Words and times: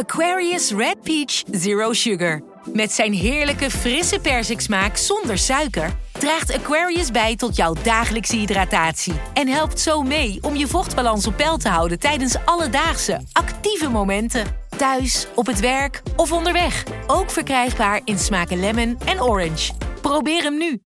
Aquarius 0.00 0.72
Red 0.72 1.02
Peach 1.02 1.42
Zero 1.50 1.92
Sugar. 1.92 2.42
Met 2.72 2.92
zijn 2.92 3.12
heerlijke 3.12 3.70
frisse 3.70 4.20
persiksmaak 4.20 4.96
zonder 4.96 5.38
suiker 5.38 5.90
draagt 6.12 6.54
Aquarius 6.54 7.10
bij 7.10 7.36
tot 7.36 7.56
jouw 7.56 7.74
dagelijkse 7.82 8.36
hydratatie 8.36 9.12
en 9.34 9.48
helpt 9.48 9.80
zo 9.80 10.02
mee 10.02 10.38
om 10.42 10.56
je 10.56 10.66
vochtbalans 10.66 11.26
op 11.26 11.36
peil 11.36 11.56
te 11.56 11.68
houden 11.68 11.98
tijdens 11.98 12.36
alledaagse 12.44 13.20
actieve 13.32 13.90
momenten. 13.90 14.44
Thuis, 14.76 15.26
op 15.34 15.46
het 15.46 15.60
werk 15.60 16.02
of 16.16 16.32
onderweg. 16.32 16.84
Ook 17.06 17.30
verkrijgbaar 17.30 18.00
in 18.04 18.18
smaken 18.18 18.60
lemon 18.60 18.98
en 19.06 19.22
orange. 19.22 19.72
Probeer 20.00 20.42
hem 20.42 20.58
nu. 20.58 20.80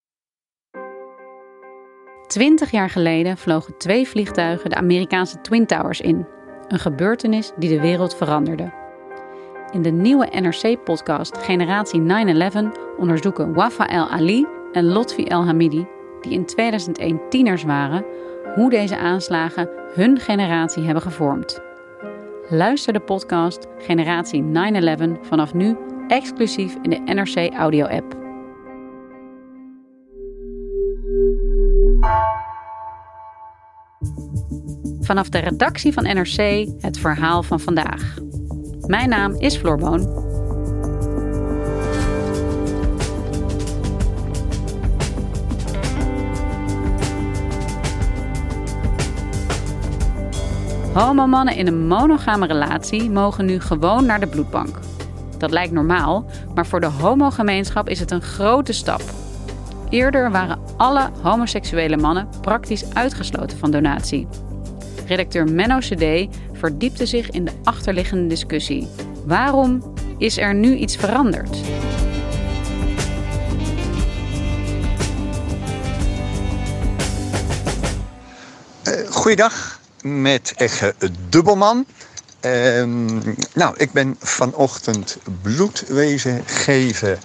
Twintig 2.27 2.71
jaar 2.71 2.91
geleden 2.91 3.39
vlogen 3.39 3.79
twee 3.79 4.09
vliegtuigen 4.09 4.71
de 4.71 4.77
Amerikaanse 4.77 5.41
Twin 5.41 5.67
Towers 5.67 6.01
in. 6.01 6.27
Een 6.69 6.79
gebeurtenis 6.79 7.53
die 7.57 7.69
de 7.69 7.81
wereld 7.81 8.17
veranderde. 8.17 8.82
In 9.73 9.83
de 9.83 9.91
nieuwe 9.91 10.29
NRC-podcast 10.31 11.39
Generatie 11.39 12.01
9-11 12.01 12.05
onderzoeken 12.99 13.55
Wafa 13.55 13.89
El 13.89 14.09
Ali 14.09 14.47
en 14.73 14.85
Lotfi 14.85 15.25
El 15.25 15.45
Hamidi, 15.45 15.87
die 16.21 16.33
in 16.33 16.47
2001 16.47 17.21
tieners 17.29 17.63
waren, 17.63 18.05
hoe 18.55 18.71
deze 18.71 18.99
aanslagen 18.99 19.69
hun 19.95 20.19
generatie 20.19 20.83
hebben 20.83 21.03
gevormd. 21.03 21.61
Luister 22.49 22.93
de 22.93 23.01
podcast 23.01 23.67
Generatie 23.79 24.43
9-11 24.43 24.47
vanaf 25.21 25.55
nu 25.55 25.77
exclusief 26.09 26.77
in 26.83 26.91
de 26.91 27.13
NRC 27.15 27.55
Audio-app. 27.55 28.17
Vanaf 35.01 35.29
de 35.29 35.39
redactie 35.39 35.93
van 35.93 36.03
NRC 36.03 36.67
het 36.81 36.99
verhaal 36.99 37.43
van 37.43 37.61
vandaag. 37.61 38.31
Mijn 38.87 39.09
naam 39.09 39.35
is 39.35 39.57
Floor 39.57 39.77
Boon. 39.77 40.01
Homomannen 50.95 51.57
in 51.57 51.67
een 51.67 51.87
monogame 51.87 52.47
relatie 52.47 53.11
mogen 53.11 53.45
nu 53.45 53.61
gewoon 53.61 54.07
naar 54.07 54.21
de 54.21 54.27
bloedbank. 54.27 54.79
Dat 55.39 55.51
lijkt 55.51 55.73
normaal, 55.73 56.25
maar 56.55 56.67
voor 56.67 56.81
de 56.81 56.87
homogemeenschap 56.87 57.89
is 57.89 58.01
het 58.01 58.11
een 58.11 58.23
grote 58.23 58.73
stap. 58.73 59.03
Eerder 59.91 60.31
waren 60.31 60.61
alle 60.77 61.11
homoseksuele 61.23 61.97
mannen 61.97 62.29
praktisch 62.41 62.95
uitgesloten 62.95 63.59
van 63.59 63.71
donatie. 63.71 64.29
Redacteur 65.07 65.53
Menno 65.53 65.79
CD 65.79 66.29
verdiepte 66.63 67.07
zich 67.07 67.31
in 67.31 67.45
de 67.45 67.53
achterliggende 67.65 68.27
discussie. 68.27 68.89
Waarom 69.25 69.95
is 70.19 70.39
er 70.39 70.55
nu 70.55 70.77
iets 70.77 70.97
veranderd? 70.97 71.57
Uh, 78.89 79.11
goeiedag, 79.11 79.81
met 80.03 80.53
Egge 80.57 80.95
Dubbelman. 81.29 81.87
Ehm, 82.41 83.07
nou, 83.55 83.75
ik 83.77 83.93
ben 83.93 84.17
vanochtend 84.19 85.19
bloedwezen 85.43 86.43
geven 86.47 87.19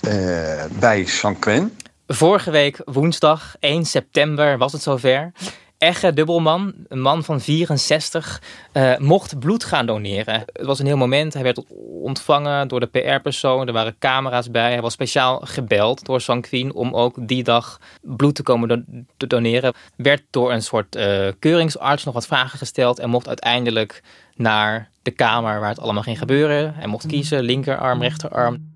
uh, 0.00 0.64
bij 0.78 1.04
Sanquin. 1.06 1.76
Vorige 2.06 2.50
week 2.50 2.80
woensdag 2.84 3.56
1 3.58 3.84
september 3.84 4.58
was 4.58 4.72
het 4.72 4.82
zover. 4.82 5.32
Egge 5.80 6.12
Dubbelman, 6.12 6.72
een 6.88 7.00
man 7.00 7.24
van 7.24 7.40
64, 7.40 8.42
uh, 8.72 8.92
eh, 8.92 9.00
mocht 9.00 9.38
bloed 9.38 9.64
gaan 9.64 9.86
doneren. 9.86 10.42
Het 10.52 10.66
was 10.66 10.78
een 10.78 10.86
heel 10.86 10.96
moment. 10.96 11.34
Hij 11.34 11.42
werd 11.42 11.62
ontvangen 12.02 12.68
door 12.68 12.80
de 12.80 12.86
PR-persoon. 12.86 13.66
Er 13.66 13.72
waren 13.72 13.96
camera's 13.98 14.50
bij. 14.50 14.70
Hij 14.70 14.80
was 14.80 14.92
speciaal 14.92 15.40
gebeld 15.44 16.04
door 16.04 16.20
Sanquin 16.20 16.74
om 16.74 16.94
ook 16.94 17.28
die 17.28 17.42
dag 17.42 17.80
bloed 18.00 18.34
te 18.34 18.42
komen 18.42 18.68
do 18.68 18.82
te 19.16 19.26
doneren. 19.26 19.74
Werd 19.96 20.22
door 20.30 20.52
een 20.52 20.62
soort 20.62 20.96
uh, 20.96 21.28
keuringsarts 21.38 22.04
nog 22.04 22.14
wat 22.14 22.26
vragen 22.26 22.58
gesteld 22.58 22.98
en 22.98 23.10
mocht 23.10 23.28
uiteindelijk 23.28 24.02
naar 24.34 24.88
de 25.02 25.10
kamer 25.10 25.60
waar 25.60 25.68
het 25.68 25.80
allemaal 25.80 26.02
ging 26.02 26.18
gebeuren. 26.18 26.74
Hij 26.74 26.86
mocht 26.86 27.06
kiezen, 27.06 27.42
linkerarm, 27.42 28.02
rechterarm. 28.02 28.74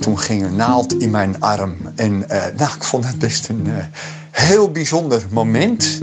Toen 0.00 0.18
ging 0.18 0.42
er 0.42 0.52
naald 0.52 0.94
in 0.94 1.10
mijn 1.10 1.40
arm. 1.40 1.76
En 1.96 2.12
uh, 2.12 2.28
nou, 2.56 2.74
ik 2.74 2.84
vond 2.84 3.06
het 3.06 3.18
best 3.18 3.48
een 3.48 3.66
heel 4.32 4.70
bijzonder 4.70 5.22
moment. 5.30 6.00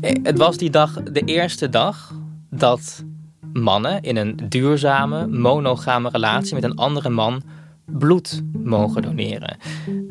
Eh, 0.00 0.14
het 0.22 0.38
was 0.38 0.56
die 0.56 0.70
dag 0.70 1.02
de 1.02 1.20
eerste 1.20 1.68
dag 1.68 2.14
dat 2.50 3.04
mannen 3.52 4.02
in 4.02 4.16
een 4.16 4.36
duurzame, 4.48 5.26
monogame 5.26 6.08
relatie 6.08 6.54
met 6.54 6.64
een 6.64 6.76
andere 6.76 7.08
man 7.08 7.42
bloed 7.86 8.42
mogen 8.52 9.02
doneren. 9.02 9.56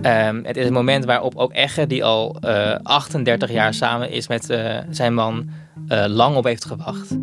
Um, 0.01 0.43
het 0.45 0.57
is 0.57 0.65
een 0.65 0.73
moment 0.73 1.05
waarop 1.05 1.35
ook 1.35 1.53
Egge, 1.53 1.87
die 1.87 2.03
al 2.03 2.37
uh, 2.41 2.71
eh, 2.71 2.79
38 2.83 3.51
jaar 3.51 3.73
samen 3.73 4.09
is 4.09 4.27
met 4.27 4.49
uh, 4.49 4.77
zijn 4.89 5.13
man, 5.13 5.49
uh, 5.87 6.05
lang 6.07 6.35
op 6.35 6.43
heeft 6.43 6.65
gewacht. 6.65 7.17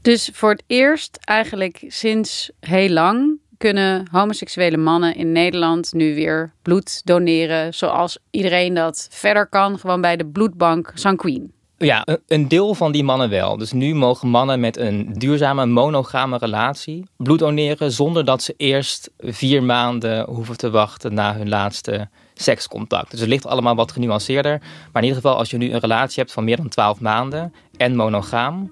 Dus 0.00 0.30
voor 0.32 0.50
het 0.50 0.62
eerst, 0.66 1.18
eigenlijk 1.20 1.84
sinds 1.88 2.50
heel 2.60 2.88
lang, 2.88 3.38
kunnen 3.62 4.06
homoseksuele 4.10 4.76
mannen 4.76 5.14
in 5.14 5.32
Nederland 5.32 5.92
nu 5.92 6.14
weer 6.14 6.52
bloed 6.62 7.00
doneren. 7.04 7.74
Zoals 7.74 8.18
iedereen 8.30 8.74
dat 8.74 9.06
verder 9.10 9.46
kan, 9.46 9.78
gewoon 9.78 10.00
bij 10.00 10.16
de 10.16 10.26
bloedbank 10.26 10.90
Sanquin. 10.94 11.52
Ja, 11.78 12.06
een 12.26 12.48
deel 12.48 12.74
van 12.74 12.92
die 12.92 13.04
mannen 13.04 13.30
wel. 13.30 13.56
Dus 13.56 13.72
nu 13.72 13.94
mogen 13.94 14.28
mannen 14.28 14.60
met 14.60 14.76
een 14.76 15.12
duurzame 15.12 15.66
monogame 15.66 16.38
relatie 16.38 17.04
bloed 17.16 17.38
doneren 17.38 17.92
zonder 17.92 18.24
dat 18.24 18.42
ze 18.42 18.54
eerst 18.56 19.10
vier 19.18 19.62
maanden 19.62 20.26
hoeven 20.28 20.56
te 20.56 20.70
wachten 20.70 21.14
na 21.14 21.34
hun 21.36 21.48
laatste 21.48 22.08
sekscontact. 22.34 23.10
Dus 23.10 23.20
het 23.20 23.28
ligt 23.28 23.46
allemaal 23.46 23.74
wat 23.74 23.92
genuanceerder. 23.92 24.58
Maar 24.60 25.02
in 25.02 25.08
ieder 25.08 25.22
geval, 25.22 25.36
als 25.36 25.50
je 25.50 25.56
nu 25.56 25.72
een 25.72 25.80
relatie 25.80 26.20
hebt 26.20 26.32
van 26.32 26.44
meer 26.44 26.56
dan 26.56 26.68
12 26.68 27.00
maanden 27.00 27.54
en 27.76 27.96
monogaam, 27.96 28.70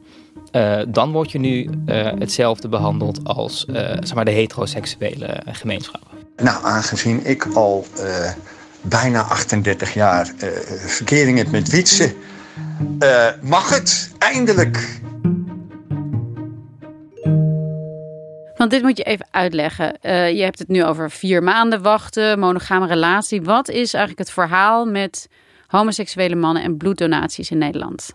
uh, 0.53 0.81
dan 0.89 1.13
word 1.13 1.33
je 1.33 1.39
nu 1.39 1.63
uh, 1.87 2.13
hetzelfde 2.19 2.69
behandeld 2.69 3.25
als 3.25 3.67
uh, 3.69 3.77
zeg 3.77 4.15
maar 4.15 4.25
de 4.25 4.31
heteroseksuele 4.31 5.43
gemeenschap. 5.47 6.03
Nou, 6.37 6.65
aangezien 6.65 7.27
ik 7.27 7.47
al 7.55 7.87
bijna 8.81 9.23
38 9.23 9.95
jaar 9.95 10.33
verkering 10.87 11.39
heb 11.39 11.51
met 11.51 11.69
Wietse, 11.69 12.15
mag 13.41 13.71
het 13.71 14.11
eindelijk. 14.19 15.01
Want 18.57 18.71
dit 18.71 18.83
moet 18.83 18.97
je 18.97 19.03
even 19.03 19.27
uitleggen. 19.31 19.97
je 20.37 20.43
hebt 20.43 20.59
het 20.59 20.69
nu 20.69 20.85
over 20.85 21.11
vier 21.11 21.43
maanden 21.43 21.83
wachten, 21.83 22.39
monogame 22.39 22.87
relatie. 22.87 23.43
Wat 23.43 23.69
is 23.69 23.95
eigenlijk 23.95 24.19
het 24.19 24.31
verhaal 24.31 24.87
met 24.87 25.29
homoseksuele 25.67 26.37
mannen 26.37 26.63
en 26.63 26.77
bloeddonaties 26.77 27.51
in 27.51 27.59
Nederland? 27.59 28.13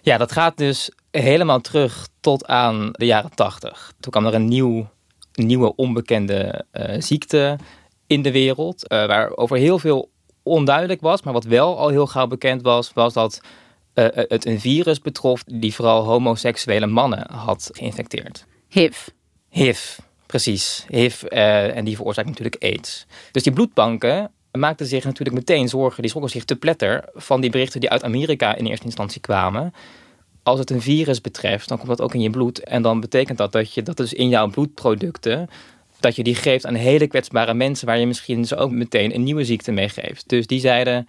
Ja, 0.00 0.16
dat 0.16 0.32
gaat 0.32 0.56
dus 0.56 0.90
helemaal 1.10 1.60
terug 1.60 2.08
tot 2.20 2.46
aan 2.46 2.88
de 2.92 3.06
jaren 3.06 3.34
tachtig. 3.34 3.92
Toen 4.00 4.12
kwam 4.12 4.26
er 4.26 4.34
een 4.34 4.48
nieuw, 4.48 4.88
nieuwe 5.32 5.76
onbekende 5.76 6.64
uh, 6.72 6.84
ziekte 6.98 7.58
in 8.06 8.22
de 8.22 8.32
wereld, 8.32 8.92
uh, 8.92 9.06
waarover 9.06 9.56
heel 9.56 9.78
veel 9.78 10.10
onduidelijk 10.42 11.00
was. 11.00 11.22
Maar 11.22 11.32
wat 11.32 11.44
wel 11.44 11.78
al 11.78 11.88
heel 11.88 12.06
gauw 12.06 12.26
bekend 12.26 12.62
was, 12.62 12.92
was 12.92 13.12
dat 13.12 13.40
uh, 13.94 14.06
het 14.12 14.46
een 14.46 14.60
virus 14.60 15.00
betrof 15.00 15.44
die 15.44 15.74
vooral 15.74 16.04
homoseksuele 16.04 16.86
mannen 16.86 17.30
had 17.30 17.70
geïnfecteerd. 17.72 18.46
HIV. 18.68 19.06
HIV, 19.48 19.98
precies. 20.26 20.84
HIV 20.88 21.22
en 21.22 21.84
die 21.84 21.96
veroorzaakt 21.96 22.28
natuurlijk 22.28 22.62
AIDS. 22.62 23.06
Dus 23.32 23.42
die 23.42 23.52
bloedbanken 23.52 24.30
maakten 24.52 24.86
zich 24.86 25.04
natuurlijk 25.04 25.36
meteen 25.36 25.68
zorgen, 25.68 26.02
die 26.02 26.10
schrokken 26.10 26.32
zich 26.32 26.44
te 26.44 26.56
pletter 26.56 27.04
van 27.14 27.40
die 27.40 27.50
berichten 27.50 27.80
die 27.80 27.90
uit 27.90 28.04
Amerika 28.04 28.54
in 28.54 28.66
eerste 28.66 28.84
instantie 28.84 29.20
kwamen 29.20 29.72
als 30.48 30.58
het 30.58 30.70
een 30.70 30.80
virus 30.80 31.20
betreft, 31.20 31.68
dan 31.68 31.76
komt 31.76 31.88
dat 31.88 32.00
ook 32.00 32.14
in 32.14 32.20
je 32.20 32.30
bloed. 32.30 32.64
En 32.64 32.82
dan 32.82 33.00
betekent 33.00 33.38
dat 33.38 33.52
dat 33.52 33.74
je 33.74 33.82
dat 33.82 33.96
dus 33.96 34.12
in 34.12 34.28
jouw 34.28 34.48
bloedproducten, 34.48 35.48
dat 36.00 36.16
je 36.16 36.22
die 36.22 36.34
geeft 36.34 36.66
aan 36.66 36.74
hele 36.74 37.06
kwetsbare 37.06 37.54
mensen 37.54 37.86
waar 37.86 37.98
je 37.98 38.06
misschien 38.06 38.44
ze 38.44 38.56
ook 38.56 38.70
meteen 38.70 39.14
een 39.14 39.22
nieuwe 39.22 39.44
ziekte 39.44 39.72
mee 39.72 39.88
geeft. 39.88 40.28
Dus 40.28 40.46
die 40.46 40.60
zeiden, 40.60 41.08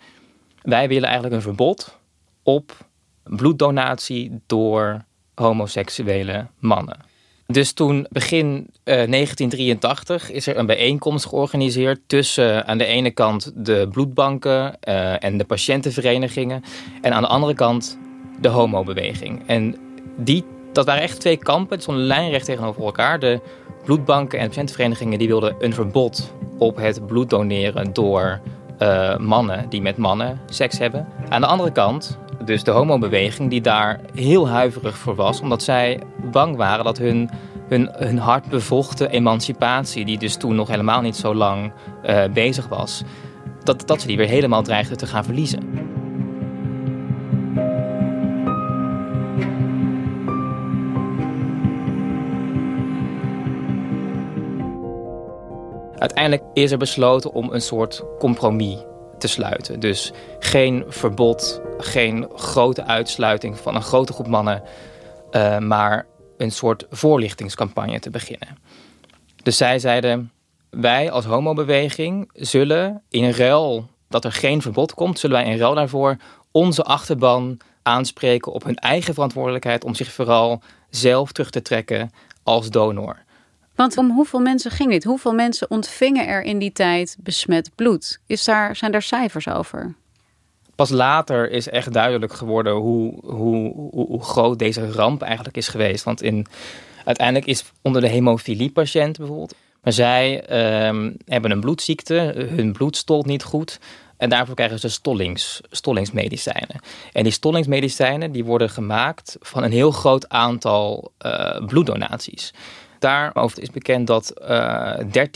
wij 0.61 0.87
willen 0.87 1.03
eigenlijk 1.03 1.35
een 1.35 1.41
verbod 1.41 1.97
op 2.43 2.87
bloeddonatie 3.23 4.41
door 4.45 5.05
homoseksuele 5.35 6.47
mannen. 6.59 6.97
Dus 7.45 7.71
toen 7.73 8.07
begin 8.09 8.67
1983 8.83 10.31
is 10.31 10.47
er 10.47 10.57
een 10.57 10.65
bijeenkomst 10.65 11.25
georganiseerd 11.25 11.99
tussen 12.07 12.65
aan 12.65 12.77
de 12.77 12.85
ene 12.85 13.11
kant 13.11 13.51
de 13.55 13.87
bloedbanken 13.91 14.79
en 15.19 15.37
de 15.37 15.45
patiëntenverenigingen 15.45 16.63
en 17.01 17.13
aan 17.13 17.21
de 17.21 17.27
andere 17.27 17.53
kant 17.53 17.97
de 18.41 18.47
homobeweging. 18.47 19.43
En 19.45 19.75
die, 20.15 20.43
dat 20.73 20.85
waren 20.85 21.01
echt 21.01 21.19
twee 21.19 21.37
kampen, 21.37 21.73
het 21.73 21.81
stonden 21.81 22.03
lijnrecht 22.03 22.45
tegenover 22.45 22.83
elkaar. 22.83 23.19
De 23.19 23.39
bloedbanken 23.83 24.39
en 24.39 24.47
patiëntenverenigingen 24.47 25.19
die 25.19 25.27
wilden 25.27 25.55
een 25.59 25.73
verbod 25.73 26.33
op 26.57 26.75
het 26.75 27.07
bloed 27.07 27.29
doneren 27.29 27.93
door 27.93 28.39
uh, 28.79 29.17
mannen 29.17 29.69
die 29.69 29.81
met 29.81 29.97
mannen 29.97 30.39
seks 30.49 30.77
hebben. 30.77 31.07
Aan 31.29 31.41
de 31.41 31.47
andere 31.47 31.71
kant, 31.71 32.17
dus 32.45 32.63
de 32.63 32.71
homobeweging 32.71 33.49
die 33.49 33.61
daar 33.61 33.99
heel 34.15 34.49
huiverig 34.49 34.97
voor 34.97 35.15
was, 35.15 35.41
omdat 35.41 35.63
zij 35.63 35.99
bang 36.31 36.55
waren 36.55 36.85
dat 36.85 36.97
hun, 36.97 37.29
hun, 37.67 37.89
hun 37.93 38.17
hard 38.17 38.49
bevochten 38.49 39.09
emancipatie, 39.09 40.05
die 40.05 40.17
dus 40.17 40.35
toen 40.35 40.55
nog 40.55 40.67
helemaal 40.67 41.01
niet 41.01 41.15
zo 41.15 41.35
lang 41.35 41.71
uh, 42.05 42.23
bezig 42.33 42.67
was, 42.67 43.03
dat, 43.63 43.87
dat 43.87 44.01
ze 44.01 44.07
die 44.07 44.17
weer 44.17 44.27
helemaal 44.27 44.63
dreigden 44.63 44.97
te 44.97 45.07
gaan 45.07 45.23
verliezen. 45.23 45.88
Uiteindelijk 55.99 56.43
is 56.53 56.71
er 56.71 56.77
besloten 56.77 57.31
om 57.31 57.53
een 57.53 57.61
soort 57.61 58.03
compromis 58.19 58.77
te 59.17 59.27
sluiten. 59.27 59.79
Dus 59.79 60.11
geen 60.39 60.83
verbod, 60.87 61.61
geen 61.77 62.27
grote 62.35 62.83
uitsluiting 62.83 63.57
van 63.57 63.75
een 63.75 63.81
grote 63.81 64.13
groep 64.13 64.27
mannen, 64.27 64.63
uh, 65.31 65.57
maar 65.57 66.05
een 66.37 66.51
soort 66.51 66.85
voorlichtingscampagne 66.89 67.99
te 67.99 68.09
beginnen. 68.09 68.57
Dus 69.43 69.57
zij 69.57 69.79
zeiden: 69.79 70.31
wij 70.69 71.11
als 71.11 71.25
homobeweging 71.25 72.29
zullen 72.33 73.03
in 73.09 73.31
ruil 73.31 73.87
dat 74.09 74.25
er 74.25 74.31
geen 74.31 74.61
verbod 74.61 74.93
komt, 74.93 75.19
zullen 75.19 75.41
wij 75.41 75.51
in 75.51 75.57
ruil 75.57 75.75
daarvoor 75.75 76.17
onze 76.51 76.83
achterban 76.83 77.57
aanspreken 77.83 78.51
op 78.51 78.63
hun 78.63 78.75
eigen 78.75 79.13
verantwoordelijkheid 79.13 79.83
om 79.83 79.95
zich 79.95 80.11
vooral 80.11 80.61
zelf 80.89 81.31
terug 81.31 81.49
te 81.49 81.61
trekken 81.61 82.11
als 82.43 82.69
donor. 82.69 83.17
Want 83.79 83.97
om 83.97 84.11
hoeveel 84.11 84.39
mensen 84.39 84.71
ging 84.71 84.89
dit? 84.89 85.03
Hoeveel 85.03 85.33
mensen 85.33 85.69
ontvingen 85.69 86.27
er 86.27 86.41
in 86.41 86.59
die 86.59 86.71
tijd 86.71 87.17
besmet 87.19 87.69
bloed? 87.75 88.19
Is 88.27 88.43
daar, 88.43 88.75
zijn 88.75 88.91
daar 88.91 89.01
cijfers 89.01 89.47
over? 89.47 89.93
Pas 90.75 90.89
later 90.89 91.51
is 91.51 91.69
echt 91.69 91.93
duidelijk 91.93 92.33
geworden 92.33 92.73
hoe, 92.73 93.13
hoe, 93.21 93.73
hoe, 93.91 94.23
groot 94.23 94.59
deze 94.59 94.91
ramp 94.91 95.21
eigenlijk 95.21 95.57
is 95.57 95.67
geweest. 95.67 96.03
Want 96.03 96.21
in, 96.21 96.45
uiteindelijk 97.05 97.47
is 97.47 97.63
onder 97.81 98.01
de 98.01 98.07
hemofilie-patiënt 98.07 99.17
bijvoorbeeld. 99.17 99.55
Maar 99.83 99.93
zij 99.93 100.45
ehm, 100.45 101.11
hebben 101.25 101.51
een 101.51 101.59
bloedziekte, 101.59 102.47
hun 102.55 102.71
bloed 102.71 102.97
stolt 102.97 103.25
niet 103.25 103.43
goed. 103.43 103.79
En 104.17 104.29
daarvoor 104.29 104.55
krijgen 104.55 104.79
ze 104.79 104.89
stollings, 104.89 105.61
stollingsmedicijnen. 105.69 106.79
En 107.13 107.23
die 107.23 107.31
stollingsmedicijnen 107.31 108.31
die 108.31 108.45
worden 108.45 108.69
gemaakt 108.69 109.37
van 109.39 109.63
een 109.63 109.71
heel 109.71 109.91
groot 109.91 110.29
aantal 110.29 111.11
uh, 111.25 111.65
bloeddonaties. 111.65 112.53
Daarover 112.99 113.61
is 113.61 113.69
bekend 113.69 114.07
dat 114.07 114.33
uh, 114.41 114.99
eh, 114.99 115.27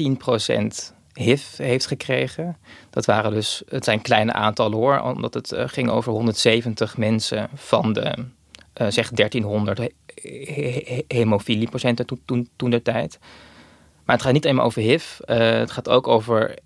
13% 0.92 0.94
HIV 1.14 1.58
heeft 1.58 1.86
gekregen. 1.86 2.58
Dat 2.90 3.06
waren 3.06 3.34
dus, 3.34 3.64
het 3.68 3.84
zijn 3.84 4.02
kleine 4.02 4.34
aantallen 4.34 4.78
hoor, 4.78 5.00
omdat 5.00 5.34
het 5.34 5.52
uh, 5.52 5.64
ging 5.66 5.90
over 5.90 6.12
170 6.12 6.98
mensen 6.98 7.50
van 7.54 7.94
de 7.94 8.16
uh, 8.82 8.88
zeg 8.90 9.10
1300 9.10 9.78
he 9.78 9.92
hemofiliepatiënten 11.08 12.06
toen, 12.06 12.22
toen, 12.26 12.50
toen 12.56 12.70
de 12.70 12.82
tijd. 12.82 13.20
Maar 14.06 14.16
het 14.16 14.26
gaat 14.26 14.34
niet 14.34 14.44
alleen 14.44 14.56
maar 14.56 14.66
over 14.66 14.82
HIV, 14.82 15.18
het 15.26 15.72
gaat 15.72 15.90
ook 15.90 16.08
over 16.08 16.58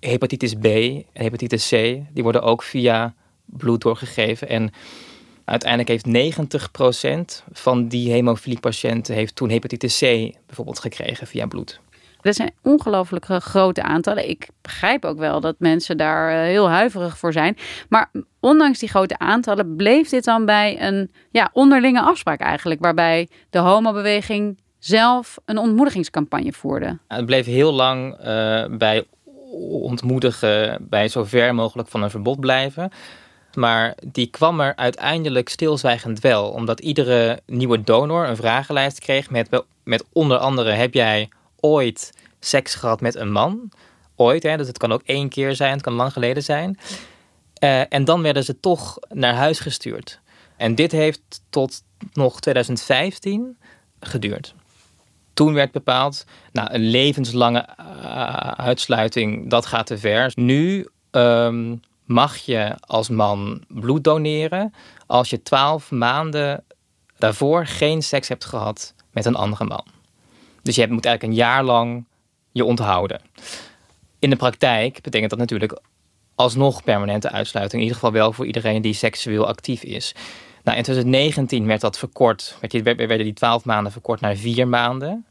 hepatitis 0.00 0.54
B 0.54 0.64
en 0.64 1.04
hepatitis 1.12 1.68
C. 1.68 1.70
Die 2.12 2.22
worden 2.22 2.42
ook 2.42 2.62
via 2.62 3.14
bloed 3.44 3.80
doorgegeven. 3.80 4.48
En 4.48 4.72
Uiteindelijk 5.48 5.88
heeft 5.88 6.34
90% 7.42 7.44
van 7.52 7.88
die 7.88 8.10
hemofiliepatiënten 8.10 9.14
heeft 9.14 9.34
toen 9.34 9.50
hepatitis 9.50 9.98
C 9.98 10.00
bijvoorbeeld 10.46 10.78
gekregen 10.78 11.26
via 11.26 11.46
bloed. 11.46 11.80
Dat 12.20 12.34
zijn 12.34 12.52
ongelooflijk 12.62 13.24
grote 13.24 13.82
aantallen. 13.82 14.28
Ik 14.28 14.48
begrijp 14.62 15.04
ook 15.04 15.18
wel 15.18 15.40
dat 15.40 15.54
mensen 15.58 15.96
daar 15.96 16.30
eh, 16.30 16.40
heel 16.40 16.70
huiverig 16.70 17.18
voor 17.18 17.32
zijn. 17.32 17.56
Maar 17.88 18.10
ondanks 18.40 18.78
die 18.78 18.88
grote 18.88 19.18
aantallen 19.18 19.76
bleef 19.76 20.08
dit 20.08 20.24
dan 20.24 20.44
bij 20.44 20.82
een 20.82 21.10
ja, 21.30 21.50
onderlinge 21.52 22.00
afspraak 22.00 22.40
eigenlijk. 22.40 22.80
Waarbij 22.80 23.28
de 23.50 23.58
homobeweging 23.58 24.58
zelf 24.78 25.38
een 25.44 25.58
ontmoedigingscampagne 25.58 26.52
voerde. 26.52 26.98
Het 27.08 27.26
bleef 27.26 27.46
heel 27.46 27.72
lang 27.72 28.18
uh, 28.18 28.24
bij 28.76 29.04
ontmoedigen, 29.70 30.86
bij 30.88 31.08
zo 31.08 31.24
ver 31.24 31.54
mogelijk 31.54 31.88
van 31.88 32.02
een 32.02 32.10
verbod 32.10 32.40
blijven. 32.40 32.90
Maar 33.58 33.94
die 34.06 34.26
kwam 34.26 34.60
er 34.60 34.76
uiteindelijk 34.76 35.48
stilzwijgend 35.48 36.20
wel. 36.20 36.50
Omdat 36.50 36.80
iedere 36.80 37.40
nieuwe 37.46 37.82
donor 37.82 38.26
een 38.26 38.36
vragenlijst 38.36 39.00
kreeg 39.00 39.30
met, 39.30 39.62
met 39.84 40.04
onder 40.12 40.38
andere... 40.38 40.70
heb 40.70 40.94
jij 40.94 41.28
ooit 41.60 42.12
seks 42.40 42.74
gehad 42.74 43.00
met 43.00 43.14
een 43.14 43.32
man? 43.32 43.70
Ooit, 44.16 44.42
hè? 44.42 44.56
dus 44.56 44.66
het 44.66 44.78
kan 44.78 44.92
ook 44.92 45.02
één 45.04 45.28
keer 45.28 45.54
zijn, 45.54 45.72
het 45.72 45.82
kan 45.82 45.92
lang 45.92 46.12
geleden 46.12 46.42
zijn. 46.42 46.78
Uh, 47.62 47.92
en 47.92 48.04
dan 48.04 48.22
werden 48.22 48.44
ze 48.44 48.60
toch 48.60 48.98
naar 49.08 49.34
huis 49.34 49.60
gestuurd. 49.60 50.20
En 50.56 50.74
dit 50.74 50.92
heeft 50.92 51.42
tot 51.50 51.82
nog 52.12 52.40
2015 52.40 53.58
geduurd. 54.00 54.54
Toen 55.34 55.54
werd 55.54 55.72
bepaald, 55.72 56.24
nou, 56.52 56.72
een 56.72 56.90
levenslange 56.90 57.68
uh, 57.80 58.50
uitsluiting, 58.50 59.50
dat 59.50 59.66
gaat 59.66 59.86
te 59.86 59.98
ver. 59.98 60.32
Nu 60.34 60.88
um, 61.10 61.80
mag 62.08 62.36
je 62.36 62.74
als 62.80 63.08
man 63.08 63.64
bloed 63.68 64.04
doneren 64.04 64.74
als 65.06 65.30
je 65.30 65.42
twaalf 65.42 65.90
maanden 65.90 66.64
daarvoor 67.18 67.66
geen 67.66 68.02
seks 68.02 68.28
hebt 68.28 68.44
gehad 68.44 68.94
met 69.10 69.24
een 69.24 69.34
andere 69.34 69.64
man. 69.64 69.84
Dus 70.62 70.74
je 70.74 70.88
moet 70.88 71.04
eigenlijk 71.04 71.22
een 71.22 71.44
jaar 71.44 71.64
lang 71.64 72.04
je 72.52 72.64
onthouden. 72.64 73.20
In 74.18 74.30
de 74.30 74.36
praktijk 74.36 75.02
betekent 75.02 75.30
dat 75.30 75.38
natuurlijk 75.38 75.80
alsnog 76.34 76.84
permanente 76.84 77.30
uitsluiting. 77.30 77.82
In 77.82 77.88
ieder 77.88 78.00
geval 78.00 78.18
wel 78.20 78.32
voor 78.32 78.46
iedereen 78.46 78.82
die 78.82 78.94
seksueel 78.94 79.46
actief 79.46 79.82
is. 79.82 80.14
Nou, 80.64 80.76
in 80.76 80.82
2019 80.82 81.66
werd 81.66 81.80
dat 81.80 81.98
verkort, 81.98 82.56
werden 82.60 83.18
die 83.18 83.32
twaalf 83.32 83.64
maanden 83.64 83.92
verkort 83.92 84.20
naar 84.20 84.36
vier 84.36 84.68
maanden. 84.68 85.26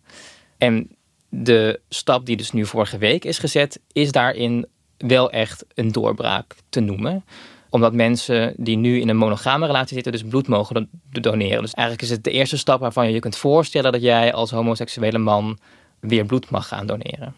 En 0.58 0.96
de 1.30 1.80
stap 1.90 2.26
die 2.26 2.38
dus 2.38 2.52
nu 2.52 2.66
vorige 2.66 2.98
week 2.98 3.26
is 3.26 3.40
gezet, 3.40 3.80
is 3.92 4.12
daarin 4.12 4.68
wel 4.98 5.32
echt 5.32 5.66
een 5.74 5.92
doorbraak 5.92 6.56
te 6.70 6.80
noemen 6.80 7.24
omdat 7.70 7.94
mensen 7.94 8.54
die 8.58 8.78
nu 8.78 9.00
in 9.00 9.10
een 9.10 9.18
monogame 9.18 9.66
relatie 9.66 9.94
zitten, 9.94 10.12
dus 10.12 10.24
bloed 10.24 10.48
mogen 10.48 10.90
doneren. 11.10 11.62
Dus 11.62 11.74
eigenlijk 11.74 12.08
is 12.08 12.16
het 12.16 12.24
de 12.24 12.32
eerste 12.32 12.58
stap 12.58 12.80
waarvan 12.80 13.08
je 13.08 13.14
je 13.14 13.20
kunt 13.20 13.38
voorstellen 13.38 13.92
dat 13.92 14.02
jij 14.02 14.34
als 14.34 14.52
homoseksuele 14.52 15.18
man 15.18 15.58
weer 16.00 16.26
bloed 16.26 16.50
mag 16.50 16.68
gaan 16.68 16.88
doneren. 16.88 17.36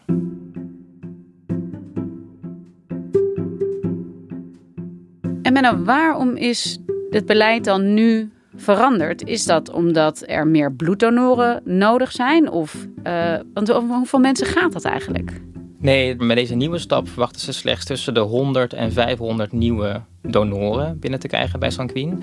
En 5.42 5.52
Menno, 5.52 5.82
waarom 5.84 6.36
is 6.36 6.78
het 7.10 7.26
beleid 7.26 7.64
dan 7.64 7.94
nu 7.94 8.32
veranderd? 8.56 9.26
Is 9.26 9.44
dat 9.44 9.70
omdat 9.70 10.22
er 10.26 10.46
meer 10.46 10.72
bloeddonoren 10.72 11.60
nodig 11.64 12.12
zijn? 12.12 12.50
Of 12.50 12.86
uh, 13.04 13.34
want 13.54 13.68
hoeveel 13.68 14.18
mensen 14.18 14.46
gaat 14.46 14.72
dat 14.72 14.84
eigenlijk? 14.84 15.40
Nee, 15.80 16.14
met 16.14 16.36
deze 16.36 16.54
nieuwe 16.54 16.78
stap 16.78 17.08
verwachten 17.08 17.40
ze 17.40 17.52
slechts 17.52 17.84
tussen 17.84 18.14
de 18.14 18.20
100 18.20 18.72
en 18.72 18.92
500 18.92 19.52
nieuwe 19.52 20.02
donoren 20.22 20.98
binnen 20.98 21.20
te 21.20 21.28
krijgen 21.28 21.60
bij 21.60 21.70
Sanquin. 21.70 22.22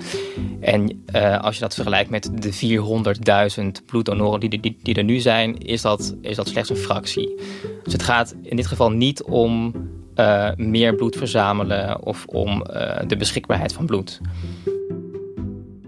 En 0.60 1.04
uh, 1.14 1.40
als 1.40 1.54
je 1.54 1.60
dat 1.60 1.74
vergelijkt 1.74 2.10
met 2.10 2.30
de 2.34 2.80
400.000 3.80 3.84
bloeddonoren 3.86 4.40
die, 4.40 4.76
die, 4.82 4.94
er 4.94 5.04
nu 5.04 5.18
zijn, 5.18 5.58
is 5.58 5.82
dat, 5.82 6.16
is 6.20 6.36
dat 6.36 6.48
slechts 6.48 6.70
een 6.70 6.76
fractie. 6.76 7.34
Dus 7.84 7.92
het 7.92 8.02
gaat 8.02 8.34
in 8.42 8.56
dit 8.56 8.66
geval 8.66 8.90
niet 8.90 9.22
om 9.22 9.74
uh, 10.16 10.50
meer 10.56 10.94
bloed 10.94 11.16
verzamelen 11.16 12.04
of 12.04 12.26
om 12.26 12.64
uh, 12.70 12.98
de 13.06 13.16
beschikbaarheid 13.16 13.72
van 13.72 13.86
bloed. 13.86 14.20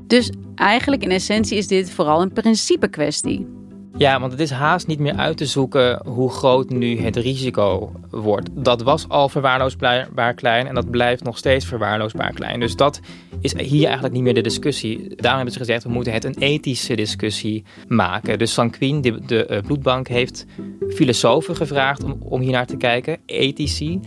Dus 0.07 0.31
eigenlijk 0.55 1.03
in 1.03 1.11
essentie 1.11 1.59
is 1.59 1.67
dit 1.67 1.91
vooral 1.91 2.23
een 2.23 2.33
principe 2.33 2.89
kwestie. 2.89 3.60
Ja, 4.01 4.21
want 4.21 4.33
het 4.33 4.41
is 4.41 4.51
haast 4.51 4.87
niet 4.87 4.99
meer 4.99 5.15
uit 5.15 5.37
te 5.37 5.47
zoeken 5.47 6.07
hoe 6.07 6.31
groot 6.31 6.71
nu 6.71 7.01
het 7.01 7.17
risico 7.17 7.93
wordt. 8.11 8.49
Dat 8.53 8.83
was 8.83 9.09
al 9.09 9.29
verwaarloosbaar 9.29 10.35
klein 10.35 10.67
en 10.67 10.75
dat 10.75 10.91
blijft 10.91 11.25
nog 11.25 11.39
steeds 11.39 11.65
verwaarloosbaar 11.65 12.33
klein. 12.33 12.61
Dus 12.61 12.77
dat 12.77 13.01
is 13.41 13.59
hier 13.59 13.85
eigenlijk 13.85 14.15
niet 14.15 14.23
meer 14.23 14.35
de 14.35 14.41
discussie. 14.41 14.99
Daarom 14.99 15.35
hebben 15.35 15.53
ze 15.53 15.59
gezegd, 15.59 15.83
we 15.83 15.91
moeten 15.91 16.13
het 16.13 16.25
een 16.25 16.37
ethische 16.39 16.95
discussie 16.95 17.65
maken. 17.89 18.39
Dus 18.39 18.53
Sanquin, 18.53 19.01
de, 19.01 19.21
de 19.27 19.47
uh, 19.51 19.59
bloedbank, 19.59 20.09
heeft 20.09 20.47
filosofen 20.91 21.57
gevraagd 21.57 22.05
om, 22.21 22.41
hier 22.41 22.53
naar 22.53 22.67
te 22.67 22.77
kijken, 22.77 23.19
ethici. 23.27 24.01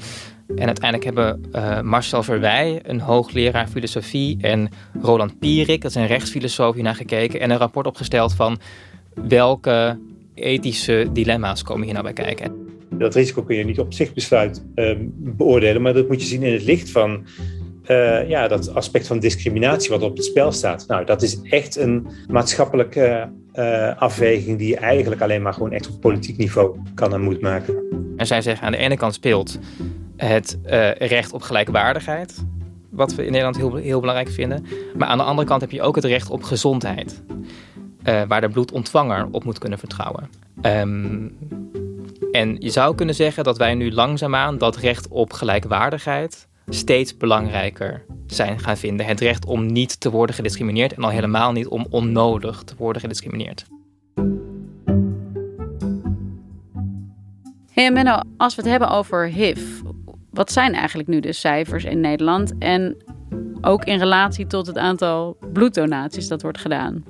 En 0.55 0.65
uiteindelijk 0.65 1.03
hebben 1.03 1.45
uh, 1.55 1.81
Marcel 1.81 2.23
Verwij, 2.23 2.79
een 2.83 2.99
hoogleraar 2.99 3.67
filosofie, 3.67 4.37
en 4.41 4.69
Roland 5.01 5.39
Pierik, 5.39 5.81
dat 5.81 5.91
is 5.91 5.97
een 5.97 6.07
rechtsfilosoof, 6.07 6.75
naar 6.75 6.95
gekeken 6.95 7.39
en 7.39 7.51
een 7.51 7.57
rapport 7.57 7.87
opgesteld 7.87 8.33
van 8.33 8.59
welke 9.27 9.99
ethische 10.33 11.07
dilemma's 11.13 11.63
komen 11.63 11.83
hier 11.83 11.93
nou 11.93 12.05
bij 12.05 12.13
kijken. 12.13 12.51
Dat 12.89 13.15
risico 13.15 13.43
kun 13.43 13.55
je 13.55 13.65
niet 13.65 13.79
op 13.79 13.93
zich 13.93 14.13
besluit 14.13 14.63
uh, 14.75 14.95
beoordelen, 15.15 15.81
maar 15.81 15.93
dat 15.93 16.07
moet 16.07 16.21
je 16.21 16.27
zien 16.27 16.43
in 16.43 16.53
het 16.53 16.63
licht 16.63 16.91
van 16.91 17.25
uh, 17.87 18.29
ja, 18.29 18.47
dat 18.47 18.73
aspect 18.75 19.07
van 19.07 19.19
discriminatie 19.19 19.89
wat 19.89 20.01
op 20.01 20.15
het 20.15 20.25
spel 20.25 20.51
staat. 20.51 20.87
Nou, 20.87 21.05
dat 21.05 21.21
is 21.21 21.41
echt 21.41 21.75
een 21.75 22.07
maatschappelijke 22.27 23.29
uh, 23.55 23.97
afweging 23.97 24.57
die 24.57 24.67
je 24.67 24.77
eigenlijk 24.77 25.21
alleen 25.21 25.41
maar 25.41 25.53
gewoon 25.53 25.71
echt 25.71 25.89
op 25.89 26.01
politiek 26.01 26.37
niveau 26.37 26.77
kan 26.93 27.13
en 27.13 27.21
moet 27.21 27.41
maken. 27.41 27.75
En 28.17 28.27
zij 28.27 28.41
zeggen 28.41 28.65
aan 28.65 28.71
de 28.71 28.77
ene 28.77 28.97
kant 28.97 29.13
speelt 29.13 29.59
het 30.15 30.59
uh, 30.65 30.91
recht 30.91 31.33
op 31.33 31.41
gelijkwaardigheid, 31.41 32.45
wat 32.89 33.15
we 33.15 33.25
in 33.25 33.31
Nederland 33.31 33.57
heel, 33.57 33.75
heel 33.75 33.99
belangrijk 33.99 34.29
vinden. 34.29 34.65
Maar 34.97 35.07
aan 35.07 35.17
de 35.17 35.23
andere 35.23 35.47
kant 35.47 35.61
heb 35.61 35.71
je 35.71 35.81
ook 35.81 35.95
het 35.95 36.05
recht 36.05 36.29
op 36.29 36.43
gezondheid, 36.43 37.23
waar 38.03 38.41
de 38.41 38.49
bloedontvanger 38.49 39.27
op 39.31 39.43
moet 39.43 39.57
kunnen 39.57 39.79
vertrouwen. 39.79 40.29
Um, 40.61 41.37
en 42.31 42.55
je 42.59 42.69
zou 42.69 42.95
kunnen 42.95 43.15
zeggen 43.15 43.43
dat 43.43 43.57
wij 43.57 43.73
nu 43.73 43.91
langzaamaan 43.91 44.57
dat 44.57 44.77
recht 44.77 45.07
op 45.07 45.33
gelijkwaardigheid 45.33 46.47
steeds 46.67 47.17
belangrijker 47.17 48.05
zijn 48.27 48.59
gaan 48.59 48.77
vinden. 48.77 49.05
Het 49.05 49.19
recht 49.19 49.45
om 49.45 49.65
niet 49.65 49.99
te 49.99 50.09
worden 50.09 50.35
gediscrimineerd 50.35 50.93
en 50.93 51.03
al 51.03 51.09
helemaal 51.09 51.51
niet 51.51 51.67
om 51.67 51.87
onnodig 51.89 52.63
te 52.63 52.75
worden 52.77 53.01
gediscrimineerd. 53.01 53.65
Hey 57.71 57.91
Menno, 57.91 58.19
als 58.37 58.55
we 58.55 58.61
het 58.61 58.71
hebben 58.71 58.89
over 58.89 59.27
HIV, 59.27 59.81
wat 60.29 60.51
zijn 60.51 60.73
eigenlijk 60.73 61.09
nu 61.09 61.19
de 61.19 61.33
cijfers 61.33 61.83
in 61.83 61.99
Nederland 61.99 62.57
en 62.59 62.97
ook 63.61 63.83
in 63.83 63.97
relatie 63.97 64.47
tot 64.47 64.67
het 64.67 64.77
aantal 64.77 65.37
bloeddonaties 65.53 66.27
dat 66.27 66.41
wordt 66.41 66.57
gedaan? 66.57 67.03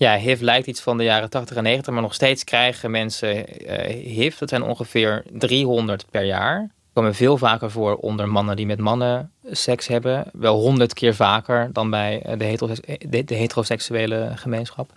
Ja, 0.00 0.16
HIV 0.16 0.40
lijkt 0.40 0.66
iets 0.66 0.80
van 0.80 0.96
de 0.96 1.04
jaren 1.04 1.30
80 1.30 1.56
en 1.56 1.62
90, 1.62 1.92
maar 1.92 2.02
nog 2.02 2.14
steeds 2.14 2.44
krijgen 2.44 2.90
mensen 2.90 3.36
uh, 3.36 3.78
HIV. 4.04 4.38
Dat 4.38 4.48
zijn 4.48 4.62
ongeveer 4.62 5.24
300 5.32 6.06
per 6.10 6.24
jaar 6.24 6.70
komen 6.92 7.14
veel 7.14 7.36
vaker 7.36 7.70
voor 7.70 7.96
onder 7.96 8.28
mannen 8.28 8.56
die 8.56 8.66
met 8.66 8.78
mannen 8.78 9.32
seks 9.44 9.86
hebben. 9.86 10.24
Wel 10.32 10.60
honderd 10.60 10.94
keer 10.94 11.14
vaker 11.14 11.72
dan 11.72 11.90
bij 11.90 12.22
eh, 12.22 12.38
de, 12.38 13.24
de, 13.24 13.34
heteroseksuele 13.34 14.32
gemeenschap. 14.34 14.92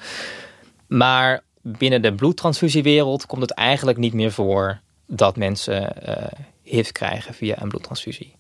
Maar 0.88 1.42
binnen 1.62 2.02
de 2.02 2.14
bloedtransfusiewereld 2.14 3.26
komt 3.26 3.42
het 3.42 3.52
eigenlijk 3.52 3.98
niet 3.98 4.14
meer 4.14 4.32
voor 4.32 4.80
dat 5.08 5.36
mensen 5.36 5.96
uh, 6.08 6.16
HIV 6.62 6.92
krijgen 6.92 7.34
via 7.34 7.62
een 7.62 7.70
bloedtransfusie. 7.70 8.36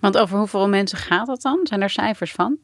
Want 0.00 0.18
over 0.18 0.38
hoeveel 0.38 0.68
mensen 0.68 0.98
gaat 0.98 1.26
dat 1.26 1.42
dan? 1.42 1.60
Zijn 1.62 1.82
er 1.82 1.90
cijfers 1.90 2.32
van? 2.32 2.58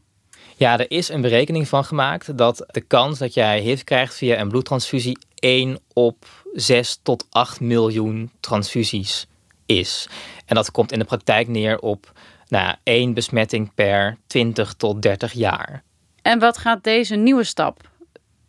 Ja, 0.61 0.79
er 0.79 0.91
is 0.91 1.09
een 1.09 1.21
berekening 1.21 1.69
van 1.69 1.85
gemaakt 1.85 2.39
dat 2.39 2.65
de 2.67 2.81
kans 2.81 3.19
dat 3.19 3.35
jij 3.35 3.61
HIV 3.61 3.85
krijgt 3.85 4.15
via 4.15 4.39
een 4.39 4.49
bloedtransfusie 4.49 5.19
1 5.35 5.79
op 5.93 6.27
6 6.53 6.99
tot 7.03 7.27
8 7.31 7.61
miljoen 7.61 8.31
transfusies 8.41 9.27
is. 9.67 10.09
En 10.47 10.55
dat 10.55 10.71
komt 10.71 10.93
in 10.93 10.99
de 10.99 11.05
praktijk 11.05 11.49
neer 11.49 11.79
op 11.79 12.13
nou, 12.49 12.75
één 12.83 13.15
besmetting 13.15 13.75
per 13.75 14.17
20 14.27 14.73
tot 14.73 15.03
30 15.03 15.33
jaar. 15.33 15.83
En 16.23 16.39
wat 16.39 16.59
gaat 16.59 16.85
deze 16.85 17.17
nieuwe 17.17 17.45
stap 17.45 17.91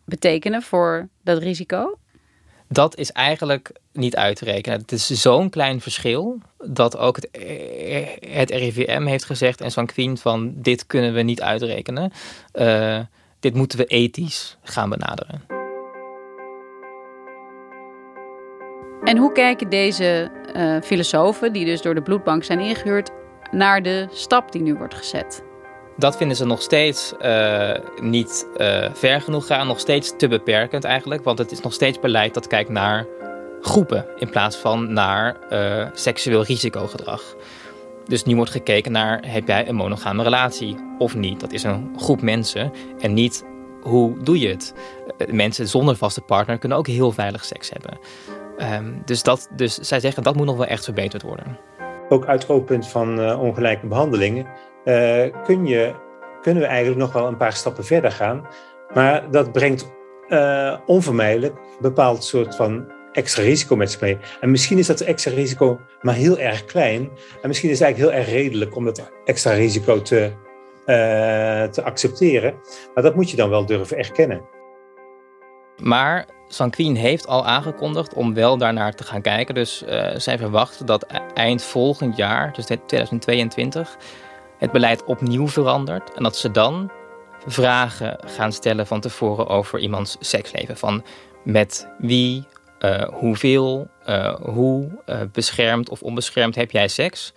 betekenen 0.04 0.62
voor 0.62 1.08
dat 1.22 1.38
risico? 1.38 1.98
Dat 2.72 2.96
is 2.96 3.12
eigenlijk 3.12 3.72
niet 3.92 4.16
uit 4.16 4.36
te 4.36 4.44
rekenen. 4.44 4.78
Het 4.78 4.92
is 4.92 5.06
zo'n 5.06 5.50
klein 5.50 5.80
verschil 5.80 6.38
dat 6.64 6.96
ook 6.96 7.16
het, 7.16 7.28
het 8.28 8.50
RIVM 8.50 9.04
heeft 9.04 9.24
gezegd 9.24 9.60
en 9.60 9.70
Sanquin 9.70 10.16
van 10.16 10.52
dit 10.54 10.86
kunnen 10.86 11.14
we 11.14 11.22
niet 11.22 11.40
uitrekenen. 11.40 12.12
Uh, 12.54 12.98
dit 13.40 13.54
moeten 13.54 13.78
we 13.78 13.84
ethisch 13.84 14.56
gaan 14.62 14.90
benaderen. 14.90 15.42
En 19.04 19.16
hoe 19.16 19.32
kijken 19.32 19.68
deze 19.68 20.30
uh, 20.56 20.80
filosofen, 20.82 21.52
die 21.52 21.64
dus 21.64 21.82
door 21.82 21.94
de 21.94 22.02
bloedbank 22.02 22.44
zijn 22.44 22.60
ingehuurd, 22.60 23.10
naar 23.50 23.82
de 23.82 24.06
stap 24.10 24.52
die 24.52 24.62
nu 24.62 24.74
wordt 24.74 24.94
gezet? 24.94 25.42
Dat 25.96 26.16
vinden 26.16 26.36
ze 26.36 26.44
nog 26.44 26.62
steeds 26.62 27.12
uh, 27.22 27.70
niet 28.00 28.46
uh, 28.56 28.88
ver 28.92 29.20
genoeg 29.20 29.46
gaan, 29.46 29.66
nog 29.66 29.80
steeds 29.80 30.14
te 30.16 30.28
beperkend 30.28 30.84
eigenlijk. 30.84 31.24
Want 31.24 31.38
het 31.38 31.52
is 31.52 31.60
nog 31.60 31.72
steeds 31.72 32.00
beleid 32.00 32.34
dat 32.34 32.46
kijkt 32.46 32.70
naar 32.70 33.06
groepen 33.60 34.06
in 34.16 34.30
plaats 34.30 34.56
van 34.56 34.92
naar 34.92 35.36
seksueel 35.92 36.42
risicogedrag. 36.44 37.36
Dus 38.06 38.24
nu 38.24 38.36
wordt 38.36 38.50
gekeken 38.50 38.92
naar, 38.92 39.22
heb 39.26 39.46
jij 39.46 39.68
een 39.68 39.74
monogame 39.74 40.22
relatie 40.22 40.76
of 40.98 41.14
niet? 41.14 41.40
Dat 41.40 41.52
is 41.52 41.62
een 41.62 41.94
groep 41.96 42.22
mensen 42.22 42.72
en 42.98 43.14
niet 43.14 43.44
hoe 43.82 44.22
doe 44.22 44.38
je 44.38 44.48
het? 44.48 44.74
Mensen 45.30 45.68
zonder 45.68 45.96
vaste 45.96 46.20
partner 46.20 46.58
kunnen 46.58 46.78
ook 46.78 46.86
heel 46.86 47.12
veilig 47.12 47.44
seks 47.44 47.70
hebben. 47.70 47.98
Ehm, 48.58 48.92
dus, 49.04 49.22
dat, 49.22 49.48
dus 49.56 49.74
zij 49.74 50.00
zeggen 50.00 50.22
dat 50.22 50.36
moet 50.36 50.46
nog 50.46 50.56
wel 50.56 50.66
echt 50.66 50.84
verbeterd 50.84 51.22
worden. 51.22 51.58
Ook 52.08 52.26
uit 52.26 52.48
oogpunt 52.48 52.88
van 52.88 53.36
ongelijke 53.36 53.86
behandelingen 53.86 54.46
uh, 54.84 55.44
kun 55.44 55.66
je, 55.66 55.94
kunnen 56.40 56.62
we 56.62 56.68
eigenlijk 56.68 57.00
nog 57.00 57.12
wel 57.12 57.26
een 57.26 57.36
paar 57.36 57.52
stappen 57.52 57.84
verder 57.84 58.12
gaan. 58.12 58.46
Maar 58.94 59.30
dat 59.30 59.52
brengt 59.52 59.92
uh, 60.28 60.78
onvermijdelijk 60.86 61.54
een 61.56 61.76
bepaald 61.80 62.24
soort 62.24 62.56
van 62.56 62.92
extra 63.12 63.42
risico 63.42 63.76
met 63.76 63.90
zich 63.90 64.00
mee. 64.00 64.18
En 64.40 64.50
misschien 64.50 64.78
is 64.78 64.86
dat 64.86 65.00
extra 65.00 65.34
risico 65.34 65.80
maar 66.00 66.14
heel 66.14 66.38
erg 66.38 66.64
klein. 66.64 67.10
En 67.42 67.48
misschien 67.48 67.70
is 67.70 67.78
het 67.78 67.86
eigenlijk 67.86 68.14
heel 68.14 68.24
erg 68.24 68.42
redelijk 68.42 68.76
om 68.76 68.84
dat 68.84 69.12
extra 69.24 69.52
risico 69.52 70.02
te, 70.02 70.32
te 71.70 71.82
accepteren. 71.82 72.54
Maar 72.94 73.02
dat 73.02 73.14
moet 73.14 73.30
je 73.30 73.36
dan 73.36 73.50
wel 73.50 73.66
durven 73.66 73.96
erkennen. 73.96 74.42
Maar 75.82 76.26
Sanquin 76.48 76.94
heeft 76.94 77.26
al 77.26 77.46
aangekondigd 77.46 78.14
om 78.14 78.34
wel 78.34 78.58
daarnaar 78.58 78.94
te 78.94 79.04
gaan 79.04 79.22
kijken. 79.22 79.54
Dus 79.54 79.84
zij 80.16 80.38
verwacht 80.38 80.86
dat 80.86 81.04
e- 81.08 81.32
eind 81.34 81.62
volgend 81.62 82.16
jaar, 82.16 82.52
dus 82.52 82.64
2022, 82.64 83.96
het 84.62 84.72
beleid 84.72 85.04
opnieuw 85.04 85.48
verandert. 85.48 86.14
En 86.14 86.22
dat 86.22 86.36
ze 86.36 86.50
dan 86.50 86.90
vragen 87.46 88.18
gaan 88.24 88.52
stellen 88.52 88.86
van 88.86 89.00
tevoren 89.00 89.48
over 89.48 89.78
iemands 89.78 90.16
seksleven. 90.20 90.76
Van 90.76 91.04
met 91.44 91.88
wie, 91.98 92.44
uh, 92.80 93.02
hoeveel, 93.02 93.88
uh, 94.08 94.34
hoe 94.34 95.02
beschermd 95.32 95.88
of 95.88 96.02
onbeschermd 96.02 96.54
heb 96.54 96.70
jij 96.70 96.88
seks? 96.88 97.32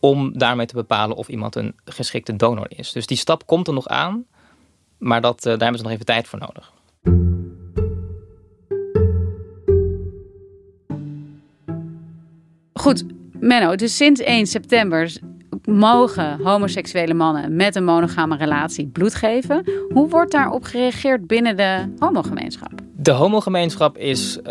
Om 0.00 0.38
daarmee 0.38 0.66
te 0.66 0.74
bepalen 0.74 1.16
of 1.16 1.28
iemand 1.28 1.56
een 1.56 1.74
geschikte 1.84 2.36
donor 2.36 2.66
is. 2.68 2.92
Dus 2.92 3.06
die 3.06 3.16
stap 3.16 3.46
komt 3.46 3.66
er 3.66 3.74
nog 3.74 3.88
aan, 3.88 4.26
maar 4.98 5.20
dat, 5.20 5.42
daar 5.42 5.58
hebben 5.58 5.78
ze 5.78 5.82
nog 5.82 5.92
even 5.92 6.06
tijd 6.06 6.28
voor 6.28 6.38
nodig. 6.38 6.72
Goed, 12.72 13.04
Menno, 13.38 13.74
dus 13.74 13.96
sinds 13.96 14.20
1 14.20 14.46
september 14.46 15.12
mogen 15.64 16.40
homoseksuele 16.42 17.14
mannen 17.14 17.56
met 17.56 17.76
een 17.76 17.84
monogame 17.84 18.36
relatie 18.36 18.86
bloed 18.86 19.14
geven. 19.14 19.64
Hoe 19.92 20.08
wordt 20.08 20.32
daarop 20.32 20.64
gereageerd 20.64 21.26
binnen 21.26 21.56
de 21.56 21.94
homogemeenschap? 21.98 22.72
De 22.96 23.10
homogemeenschap 23.10 23.98
is 23.98 24.36
uh, 24.36 24.42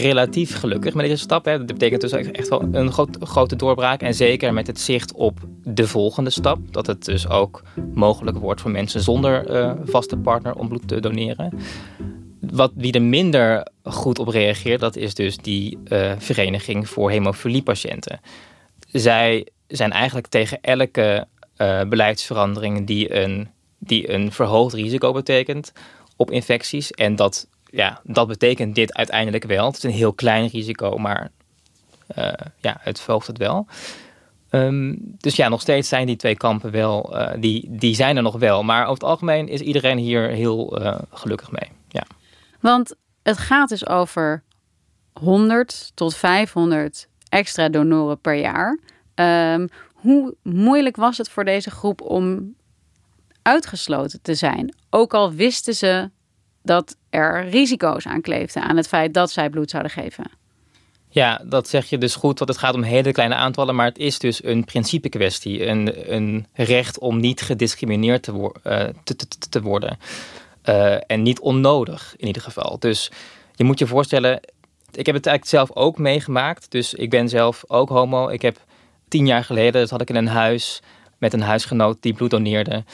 relatief 0.00 0.58
gelukkig 0.58 0.94
met 0.94 1.06
deze 1.06 1.22
stap. 1.22 1.44
Hè. 1.44 1.58
Dat 1.58 1.66
betekent 1.66 2.00
dus 2.00 2.12
echt 2.12 2.48
wel 2.48 2.68
een 2.72 2.92
grote 3.20 3.56
doorbraak. 3.56 4.00
En 4.00 4.14
zeker 4.14 4.52
met 4.52 4.66
het 4.66 4.80
zicht 4.80 5.12
op 5.12 5.38
de 5.64 5.86
volgende 5.86 6.30
stap. 6.30 6.58
Dat 6.70 6.86
het 6.86 7.04
dus 7.04 7.28
ook 7.28 7.62
mogelijk 7.94 8.38
wordt 8.38 8.60
voor 8.60 8.70
mensen 8.70 9.00
zonder 9.00 9.50
uh, 9.50 9.72
vaste 9.84 10.16
partner 10.16 10.54
om 10.54 10.68
bloed 10.68 10.88
te 10.88 11.00
doneren. 11.00 11.52
Wat, 12.40 12.72
wie 12.74 12.92
er 12.92 13.02
minder 13.02 13.68
goed 13.82 14.18
op 14.18 14.28
reageert, 14.28 14.80
dat 14.80 14.96
is 14.96 15.14
dus 15.14 15.36
die 15.36 15.78
uh, 15.84 16.12
vereniging 16.18 16.88
voor 16.88 17.10
hemofiliepatiënten. 17.10 18.20
Zij 18.92 19.46
zijn 19.66 19.92
eigenlijk 19.92 20.26
tegen 20.26 20.60
elke 20.60 21.26
uh, 21.56 21.82
beleidsverandering 21.82 22.86
die 22.86 23.14
een, 23.14 23.48
die 23.78 24.12
een 24.12 24.32
verhoogd 24.32 24.74
risico 24.74 25.12
betekent 25.12 25.72
op 26.16 26.30
infecties. 26.30 26.90
En 26.90 27.16
dat, 27.16 27.48
ja, 27.70 28.00
dat 28.04 28.28
betekent 28.28 28.74
dit 28.74 28.94
uiteindelijk 28.94 29.44
wel. 29.44 29.66
Het 29.66 29.76
is 29.76 29.82
een 29.82 29.90
heel 29.90 30.12
klein 30.12 30.48
risico, 30.48 30.98
maar 30.98 31.30
uh, 32.18 32.32
ja, 32.60 32.76
het 32.80 33.00
verhoogt 33.00 33.26
het 33.26 33.38
wel. 33.38 33.66
Um, 34.50 34.98
dus 35.00 35.36
ja, 35.36 35.48
nog 35.48 35.60
steeds 35.60 35.88
zijn 35.88 36.06
die 36.06 36.16
twee 36.16 36.36
kampen 36.36 36.70
wel, 36.70 37.16
uh, 37.20 37.30
die, 37.38 37.66
die 37.70 37.94
zijn 37.94 38.16
er 38.16 38.22
nog 38.22 38.38
wel. 38.38 38.62
Maar 38.62 38.82
over 38.82 38.94
het 38.94 39.04
algemeen 39.04 39.48
is 39.48 39.60
iedereen 39.60 39.98
hier 39.98 40.28
heel 40.28 40.78
gelukkig 41.10 41.50
mee. 41.50 41.70
Ja. 41.88 42.02
Want 42.60 42.94
het 43.22 43.38
gaat 43.38 43.68
dus 43.68 43.86
over 43.86 44.42
100 45.12 45.92
tot 45.94 46.16
500 46.16 47.08
extra 47.28 47.68
donoren 47.68 48.20
per 48.20 48.34
jaar. 48.34 48.78
Um, 49.20 49.68
hoe 49.92 50.34
moeilijk 50.42 50.96
was 50.96 51.18
het 51.18 51.28
voor 51.28 51.44
deze 51.44 51.70
groep 51.70 52.00
om 52.00 52.54
uitgesloten 53.42 54.22
te 54.22 54.34
zijn? 54.34 54.74
Ook 54.90 55.14
al 55.14 55.32
wisten 55.32 55.74
ze 55.74 56.10
dat 56.62 56.96
er 57.10 57.48
risico's 57.48 58.06
aan 58.06 58.20
kleefden 58.20 58.62
aan 58.62 58.76
het 58.76 58.88
feit 58.88 59.14
dat 59.14 59.30
zij 59.30 59.50
bloed 59.50 59.70
zouden 59.70 59.92
geven. 59.92 60.24
Ja, 61.08 61.42
dat 61.44 61.68
zeg 61.68 61.90
je 61.90 61.98
dus 61.98 62.14
goed, 62.14 62.38
want 62.38 62.50
het 62.50 62.58
gaat 62.58 62.74
om 62.74 62.82
hele 62.82 63.12
kleine 63.12 63.34
aantallen, 63.34 63.74
maar 63.74 63.86
het 63.86 63.98
is 63.98 64.18
dus 64.18 64.44
een 64.44 64.64
principe 64.64 65.08
kwestie. 65.08 65.66
Een, 65.66 66.14
een 66.14 66.46
recht 66.52 66.98
om 66.98 67.20
niet 67.20 67.40
gediscrimineerd 67.40 68.22
te, 68.22 68.52
uh, 68.64 68.84
te, 69.48 69.62
worden. 69.62 69.98
Uh, 70.64 70.96
en 71.06 71.22
niet 71.22 71.40
onnodig 71.40 72.14
in 72.16 72.26
ieder 72.26 72.42
geval. 72.42 72.78
Dus 72.78 73.10
je 73.54 73.64
moet 73.64 73.78
je 73.78 73.86
voorstellen, 73.86 74.40
ik 74.92 75.06
heb 75.06 75.14
het 75.14 75.26
eigenlijk 75.26 75.46
zelf 75.46 75.72
ook 75.74 75.98
meegemaakt. 75.98 76.70
Dus 76.70 76.94
ik 76.94 77.10
ben 77.10 77.28
zelf 77.28 77.64
ook 77.66 77.88
homo. 77.88 78.28
Ik 78.28 78.42
heb 78.42 78.64
tien 79.16 79.26
jaar 79.26 79.44
geleden, 79.44 79.80
dat 79.80 79.90
had 79.90 80.00
ik 80.00 80.08
in 80.08 80.16
een 80.16 80.28
huis 80.28 80.82
met 81.18 81.32
een 81.32 81.42
huisgenoot 81.42 81.96
die 82.00 82.14
bloed 82.14 82.30
doneerde. 82.30 82.84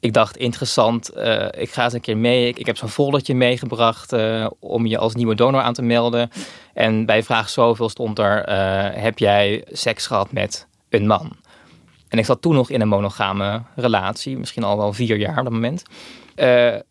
Ik 0.00 0.12
dacht, 0.12 0.36
interessant, 0.36 1.16
uh, 1.16 1.46
ik 1.50 1.70
ga 1.70 1.84
eens 1.84 1.92
een 1.92 2.00
keer 2.00 2.16
mee. 2.16 2.48
Ik, 2.48 2.66
heb 2.66 2.76
zo'n 2.76 2.88
foldertje 2.88 3.34
meegebracht 3.34 4.12
uh, 4.12 4.46
om 4.58 4.86
je 4.86 4.98
als 4.98 5.14
nieuwe 5.14 5.34
donor 5.34 5.60
aan 5.60 5.72
te 5.72 5.82
melden. 5.82 6.30
En 6.74 7.06
bij 7.06 7.22
vraag 7.22 7.48
zoveel 7.48 7.88
stond 7.88 8.18
er, 8.18 8.48
uh, 8.48 9.02
heb 9.02 9.18
jij 9.18 9.64
seks 9.70 10.06
gehad 10.06 10.32
met 10.32 10.66
een 10.88 11.06
man? 11.06 11.36
En 12.08 12.18
ik 12.18 12.24
zat 12.24 12.42
toen 12.42 12.54
nog 12.54 12.70
in 12.70 12.80
een 12.80 12.88
monogame 12.88 13.62
relatie, 13.76 14.38
misschien 14.38 14.64
al 14.64 14.76
wel 14.76 14.92
vier 14.92 15.16
jaar 15.16 15.38
op 15.38 15.44
dat 15.44 15.52
moment. 15.52 15.82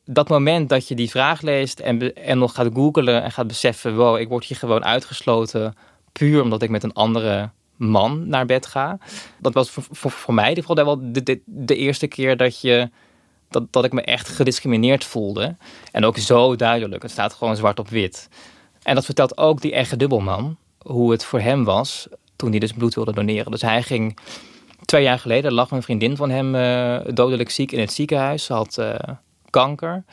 Dat 0.05 0.29
moment 0.29 0.69
dat 0.69 0.87
je 0.87 0.95
die 0.95 1.09
vraag 1.09 1.41
leest 1.41 1.79
en, 1.79 2.15
en 2.15 2.37
nog 2.37 2.53
gaat 2.55 2.69
googlen 2.73 3.23
en 3.23 3.31
gaat 3.31 3.47
beseffen: 3.47 3.95
wow, 3.95 4.17
ik 4.17 4.29
word 4.29 4.45
hier 4.45 4.57
gewoon 4.57 4.85
uitgesloten 4.85 5.73
puur 6.11 6.41
omdat 6.41 6.61
ik 6.61 6.69
met 6.69 6.83
een 6.83 6.93
andere 6.93 7.49
man 7.79 8.27
naar 8.27 8.45
bed 8.45 8.65
ga. 8.65 8.97
Dat 9.39 9.53
was 9.53 9.69
voor, 9.69 9.83
voor, 9.91 10.11
voor 10.11 10.33
mij 10.33 10.49
ieder 10.49 10.85
wel 10.85 11.11
de, 11.11 11.23
de, 11.23 11.41
de, 11.45 11.75
eerste 11.75 12.07
keer 12.07 12.37
dat, 12.37 12.61
je, 12.61 12.89
dat, 13.49 13.73
dat 13.73 13.83
ik 13.83 13.91
me 13.91 14.01
echt 14.01 14.27
gediscrimineerd 14.27 15.03
voelde. 15.03 15.55
En 15.91 16.05
ook 16.05 16.17
zo 16.17 16.55
duidelijk. 16.55 17.01
Het 17.01 17.11
staat 17.11 17.33
gewoon 17.33 17.55
zwart 17.55 17.79
op 17.79 17.89
wit. 17.89 18.29
En 18.83 18.95
dat 18.95 19.05
vertelt 19.05 19.37
ook 19.37 19.61
die 19.61 19.73
echte 19.73 19.97
dubbelman 19.97 20.57
hoe 20.77 21.11
het 21.11 21.25
voor 21.25 21.39
hem 21.39 21.63
was 21.63 22.07
toen 22.35 22.49
hij 22.49 22.59
dus 22.59 22.71
bloed 22.71 22.95
wilde 22.95 23.13
doneren. 23.13 23.51
Dus 23.51 23.61
hij 23.61 23.83
ging 23.83 24.17
twee 24.85 25.03
jaar 25.03 25.19
geleden 25.19 25.53
lag 25.53 25.71
een 25.71 25.83
vriendin 25.83 26.15
van 26.15 26.29
hem 26.29 26.55
uh, 26.55 27.13
dodelijk 27.13 27.49
ziek 27.49 27.71
in 27.71 27.79
het 27.79 27.93
ziekenhuis. 27.93 28.43
Ze 28.43 28.53
had 28.53 28.77
uh, 28.79 28.95
kanker. 29.49 30.03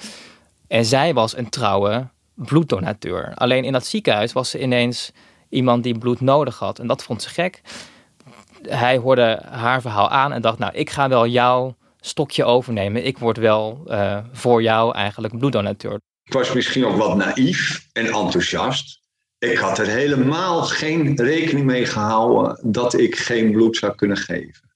En 0.68 0.84
zij 0.84 1.14
was 1.14 1.36
een 1.36 1.48
trouwe 1.48 2.08
bloeddonateur. 2.34 3.32
Alleen 3.34 3.64
in 3.64 3.72
dat 3.72 3.86
ziekenhuis 3.86 4.32
was 4.32 4.50
ze 4.50 4.60
ineens 4.60 5.12
iemand 5.56 5.82
die 5.82 5.98
bloed 5.98 6.20
nodig 6.20 6.58
had. 6.58 6.78
En 6.78 6.86
dat 6.86 7.02
vond 7.02 7.22
ze 7.22 7.28
gek. 7.28 7.60
Hij 8.62 8.96
hoorde 8.96 9.42
haar 9.50 9.80
verhaal 9.80 10.10
aan 10.10 10.32
en 10.32 10.42
dacht, 10.42 10.58
nou, 10.58 10.72
ik 10.74 10.90
ga 10.90 11.08
wel 11.08 11.26
jouw 11.26 11.76
stokje 12.00 12.44
overnemen. 12.44 13.06
Ik 13.06 13.18
word 13.18 13.36
wel 13.36 13.82
uh, 13.86 14.18
voor 14.32 14.62
jou 14.62 14.94
eigenlijk 14.94 15.38
bloeddonateur. 15.38 16.00
Ik 16.24 16.32
was 16.32 16.52
misschien 16.52 16.84
ook 16.86 16.96
wat 16.96 17.16
naïef 17.16 17.86
en 17.92 18.06
enthousiast. 18.06 19.00
Ik 19.38 19.58
had 19.58 19.78
er 19.78 19.86
helemaal 19.86 20.62
geen 20.62 21.16
rekening 21.16 21.66
mee 21.66 21.86
gehouden 21.86 22.58
dat 22.62 22.98
ik 22.98 23.16
geen 23.16 23.52
bloed 23.52 23.76
zou 23.76 23.94
kunnen 23.94 24.16
geven. 24.16 24.66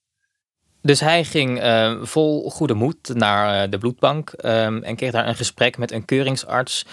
Dus 0.83 1.01
hij 1.01 1.25
ging 1.25 1.63
uh, 1.63 2.03
vol 2.03 2.51
goede 2.51 2.75
moed 2.75 3.15
naar 3.15 3.65
uh, 3.65 3.71
de 3.71 3.79
bloedbank 3.79 4.33
um, 4.45 4.83
en 4.83 4.97
kreeg 4.97 5.11
daar 5.11 5.29
een 5.29 5.37
gesprek 5.37 5.79
met 5.79 5.93
een 5.93 6.05
keuringsarts. 6.05 6.87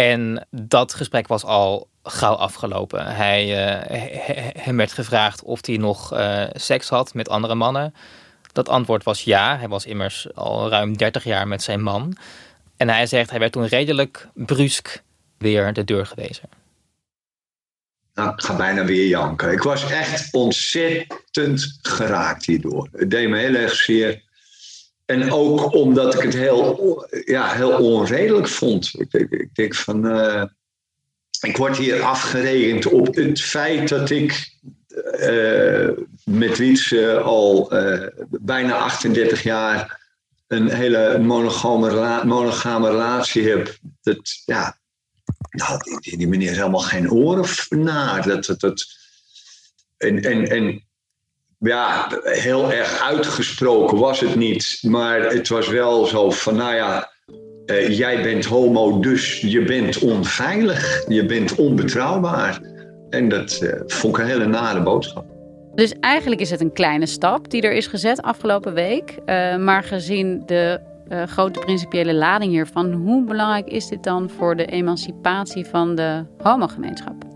En 0.00 0.46
dat 0.50 0.94
gesprek 0.94 1.26
was 1.26 1.44
al 1.44 1.88
gauw 2.02 2.34
afgelopen. 2.34 3.06
Hij, 3.06 3.46
uh, 3.48 4.62
hem 4.64 4.76
werd 4.76 4.92
gevraagd 4.92 5.42
of 5.42 5.66
hij 5.66 5.76
nog 5.76 6.14
seks 6.52 6.88
had 6.88 7.14
met 7.14 7.28
andere 7.28 7.54
mannen. 7.54 7.94
Dat 8.52 8.68
antwoord 8.68 9.04
was 9.04 9.24
ja. 9.24 9.58
Hij 9.58 9.68
was 9.68 9.86
immers 9.86 10.34
al 10.34 10.68
ruim 10.68 10.96
30 10.96 11.24
jaar 11.24 11.48
met 11.48 11.62
zijn 11.62 11.82
man. 11.82 12.16
En 12.76 12.88
hij 12.88 13.06
zegt, 13.06 13.30
hij 13.30 13.38
werd 13.38 13.52
toen 13.52 13.66
redelijk 13.66 14.28
brusk 14.34 15.02
weer 15.38 15.72
de 15.72 15.84
deur 15.84 16.06
gewezen. 16.06 16.48
Nou, 18.14 18.32
ik 18.32 18.42
ga 18.42 18.56
bijna 18.56 18.84
weer 18.84 19.06
janken. 19.06 19.52
Ik 19.52 19.62
was 19.62 19.90
echt 19.90 20.34
ontzettend 20.34 21.78
geraakt 21.82 22.46
hierdoor. 22.46 22.88
Het 22.92 23.10
deed 23.10 23.28
me 23.28 23.38
heel 23.38 23.54
erg 23.54 23.74
zeer. 23.74 24.22
En 25.10 25.32
ook 25.32 25.74
omdat 25.74 26.14
ik 26.14 26.20
het 26.22 26.34
heel, 26.34 27.06
ja, 27.24 27.52
heel 27.52 27.70
onredelijk 27.70 28.48
vond. 28.48 28.94
Ik, 28.98 29.12
ik, 29.12 29.54
denk 29.54 29.74
van. 29.74 30.06
Uh, 30.06 30.44
ik 31.40 31.56
word 31.56 31.76
hier 31.76 32.02
afgerekend 32.02 32.86
op 32.86 33.14
het 33.14 33.40
feit 33.40 33.88
dat 33.88 34.10
ik 34.10 34.52
uh, 35.20 35.88
met 36.24 36.58
Wietse 36.58 37.18
al 37.18 37.74
uh, 37.74 38.06
bijna 38.28 38.76
38 38.76 39.42
jaar 39.42 40.00
een 40.46 40.70
hele 40.70 41.18
monogame, 41.18 42.24
monogame 42.24 42.90
relatie 42.90 43.48
heb. 43.48 43.76
Dat, 44.02 44.42
ja, 44.44 44.78
nou, 45.50 45.78
die, 46.00 46.16
die 46.16 46.28
meneer 46.28 46.50
is 46.50 46.56
helemaal 46.56 46.80
geen 46.80 47.10
oren 47.10 47.48
naar. 47.68 48.26
Dat, 48.26 48.44
dat, 48.44 48.60
dat, 48.60 48.86
en, 49.96 50.22
en, 50.22 50.46
en 50.46 50.89
ja, 51.60 52.08
heel 52.22 52.72
erg 52.72 53.02
uitgesproken 53.02 53.98
was 53.98 54.20
het 54.20 54.34
niet. 54.34 54.78
Maar 54.82 55.20
het 55.20 55.48
was 55.48 55.68
wel 55.68 56.06
zo 56.06 56.30
van, 56.30 56.56
nou 56.56 56.74
ja, 56.74 57.10
uh, 57.66 57.98
jij 57.98 58.22
bent 58.22 58.44
homo, 58.44 59.00
dus 59.00 59.40
je 59.40 59.62
bent 59.62 59.98
onveilig. 59.98 61.04
Je 61.08 61.26
bent 61.26 61.54
onbetrouwbaar. 61.54 62.60
En 63.10 63.28
dat 63.28 63.60
uh, 63.62 63.72
vond 63.86 64.16
ik 64.16 64.22
een 64.22 64.30
hele 64.30 64.46
nare 64.46 64.82
boodschap. 64.82 65.24
Dus 65.74 65.92
eigenlijk 66.00 66.40
is 66.40 66.50
het 66.50 66.60
een 66.60 66.72
kleine 66.72 67.06
stap 67.06 67.50
die 67.50 67.62
er 67.62 67.72
is 67.72 67.86
gezet 67.86 68.22
afgelopen 68.22 68.74
week. 68.74 69.14
Uh, 69.26 69.56
maar 69.56 69.82
gezien 69.82 70.42
de 70.46 70.88
grote 71.26 71.58
principiële 71.58 72.14
lading 72.14 72.52
hiervan. 72.52 72.92
Hoe 72.92 73.24
belangrijk 73.24 73.68
is 73.68 73.86
dit 73.86 74.02
dan 74.02 74.30
voor 74.30 74.56
de 74.56 74.66
emancipatie 74.66 75.64
van 75.64 75.94
de 75.94 76.24
homogemeenschap? 76.42 77.29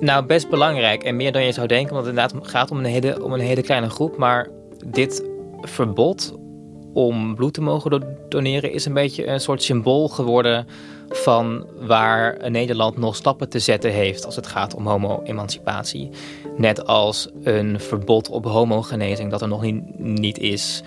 Nou, 0.00 0.26
best 0.26 0.48
belangrijk 0.48 1.02
en 1.02 1.16
meer 1.16 1.32
dan 1.32 1.44
je 1.44 1.52
zou 1.52 1.66
denken, 1.66 1.94
want 1.94 2.06
het 2.06 2.16
inderdaad 2.16 2.48
gaat 2.48 2.70
om 2.70 2.78
een 2.78 2.84
hele, 2.84 3.24
om 3.24 3.32
een 3.32 3.40
hele 3.40 3.62
kleine 3.62 3.90
groep. 3.90 4.16
Maar 4.16 4.48
dit 4.86 5.24
verbod 5.60 6.38
om 6.92 7.34
bloed 7.34 7.54
te 7.54 7.60
mogen 7.60 8.16
doneren 8.28 8.72
is 8.72 8.84
een 8.84 8.92
beetje 8.92 9.26
een 9.26 9.40
soort 9.40 9.62
symbool 9.62 10.08
geworden 10.08 10.66
van 11.08 11.66
waar 11.78 12.50
Nederland 12.50 12.96
nog 12.96 13.16
stappen 13.16 13.48
te 13.48 13.58
zetten 13.58 13.90
heeft 13.90 14.24
als 14.24 14.36
het 14.36 14.46
gaat 14.46 14.74
om 14.74 14.86
homo-emancipatie. 14.86 16.10
Net 16.56 16.86
als 16.86 17.28
een 17.42 17.80
verbod 17.80 18.28
op 18.28 18.44
homogenezing 18.44 19.30
dat 19.30 19.42
er 19.42 19.48
nog 19.48 19.62
niet, 19.62 19.98
niet 19.98 20.38
is 20.38 20.82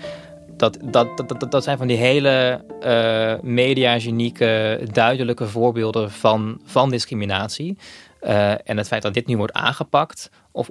dat, 0.56 0.78
dat, 0.82 1.16
dat, 1.16 1.50
dat, 1.50 1.64
zijn 1.64 1.78
van 1.78 1.86
die 1.86 1.96
hele 1.96 2.60
uh, 2.86 3.34
mediagenieke, 3.42 4.80
duidelijke 4.92 5.46
voorbeelden 5.46 6.10
van, 6.10 6.60
van 6.64 6.90
discriminatie. 6.90 7.76
Uh, 8.24 8.50
en 8.50 8.76
het 8.76 8.86
feit 8.86 9.02
dat 9.02 9.14
dit 9.14 9.26
nu 9.26 9.36
wordt 9.36 9.52
aangepakt 9.52 10.30
of 10.50 10.68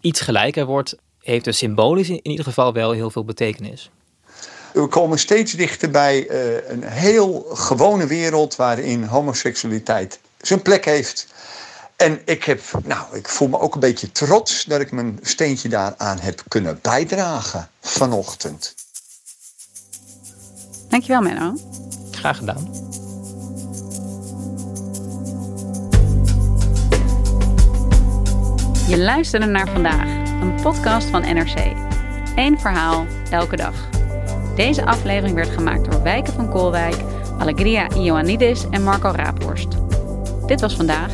iets 0.00 0.20
gelijker 0.20 0.66
wordt, 0.66 0.96
heeft 1.20 1.44
dus 1.44 1.58
symbolisch 1.58 2.08
in, 2.08 2.20
in 2.22 2.30
ieder 2.30 2.44
geval 2.44 2.72
wel 2.72 2.92
heel 2.92 3.10
veel 3.10 3.24
betekenis. 3.24 3.90
We 4.72 4.86
komen 4.86 5.18
steeds 5.18 5.52
dichter 5.52 5.90
bij 5.90 6.28
uh, 6.28 6.68
een 6.68 6.82
heel 6.84 7.46
gewone 7.52 8.06
wereld 8.06 8.56
waarin 8.56 9.04
homoseksualiteit 9.04 10.20
zijn 10.40 10.62
plek 10.62 10.84
heeft. 10.84 11.26
En 11.96 12.20
ik, 12.24 12.44
heb, 12.44 12.60
nou, 12.84 13.16
ik 13.16 13.28
voel 13.28 13.48
me 13.48 13.58
ook 13.58 13.74
een 13.74 13.80
beetje 13.80 14.12
trots 14.12 14.64
dat 14.64 14.80
ik 14.80 14.92
mijn 14.92 15.18
steentje 15.22 15.68
daaraan 15.68 16.18
heb 16.18 16.42
kunnen 16.48 16.78
bijdragen 16.82 17.70
vanochtend. 17.80 18.74
Dankjewel, 20.88 21.20
Menno. 21.20 21.56
Graag 22.10 22.36
gedaan. 22.36 22.70
Je 28.88 28.98
luisterde 28.98 29.46
naar 29.46 29.68
vandaag, 29.68 30.06
een 30.40 30.54
podcast 30.62 31.08
van 31.08 31.20
NRC. 31.20 31.72
Eén 32.34 32.60
verhaal, 32.60 33.06
elke 33.30 33.56
dag. 33.56 33.74
Deze 34.56 34.84
aflevering 34.84 35.34
werd 35.34 35.48
gemaakt 35.48 35.90
door 35.90 36.02
Wijken 36.02 36.32
van 36.32 36.48
Koolwijk, 36.50 36.96
Alegria 37.38 37.90
Ioannidis 37.90 38.66
en 38.70 38.82
Marco 38.82 39.10
Raaphorst. 39.10 39.68
Dit 40.46 40.60
was 40.60 40.76
vandaag. 40.76 41.12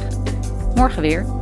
Morgen 0.75 1.03
weer. 1.03 1.38